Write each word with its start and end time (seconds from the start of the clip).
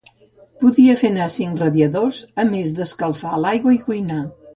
Podia 0.61 0.95
fer 1.01 1.09
anar 1.11 1.27
cinc 1.33 1.61
radiadors, 1.63 2.21
a 2.45 2.45
més 2.53 2.73
d'escalfar 2.79 3.35
l'aigua 3.45 3.75
i 3.77 3.79
cuinar. 3.85 4.19